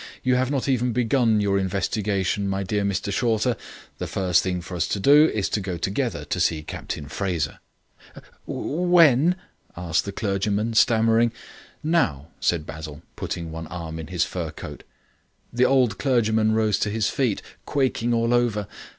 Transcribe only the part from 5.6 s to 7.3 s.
go together to see Captain